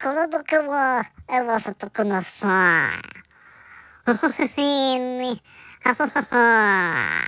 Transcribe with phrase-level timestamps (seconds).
[0.00, 2.88] こ体から合わせてくださ
[4.06, 4.12] い。
[4.56, 5.42] へいね。
[5.82, 7.27] はははは。